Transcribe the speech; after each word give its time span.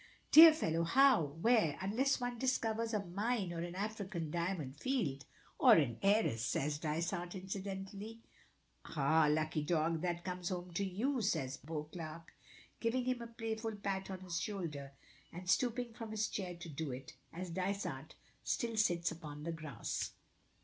"Dear 0.31 0.51
fellow, 0.51 0.81
how? 0.83 1.25
where? 1.41 1.77
unless 1.79 2.19
one 2.19 2.39
discovers 2.39 2.91
a 2.91 3.05
mine 3.05 3.53
or 3.53 3.59
an 3.59 3.75
African 3.75 4.31
diamond 4.31 4.75
field?" 4.77 5.25
"Or 5.59 5.73
an 5.73 5.99
heiress," 6.01 6.43
says 6.43 6.79
Dysart, 6.79 7.35
incidentally. 7.35 8.19
"Hah! 8.83 9.27
lucky 9.29 9.61
dog, 9.61 10.01
that 10.01 10.23
comes 10.23 10.49
home 10.49 10.73
to 10.73 10.83
you," 10.83 11.21
says 11.21 11.57
Beauclerk, 11.57 12.33
giving 12.79 13.05
him 13.05 13.21
a 13.21 13.27
playful 13.27 13.75
pat 13.75 14.09
on 14.09 14.21
his 14.21 14.41
shoulder, 14.41 14.93
and 15.31 15.47
stooping 15.47 15.93
from 15.93 16.09
his 16.09 16.27
chair 16.29 16.55
to 16.55 16.67
do 16.67 16.91
it, 16.91 17.13
as 17.31 17.51
Dysart 17.51 18.15
still 18.43 18.77
sits 18.77 19.11
upon 19.11 19.43
the 19.43 19.51
grass. 19.51 20.13